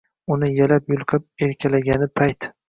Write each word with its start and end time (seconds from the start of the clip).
Uni 0.35 0.47
yalab-yulqab 0.59 1.27
erkalagani 1.49 2.11
payt 2.23 2.51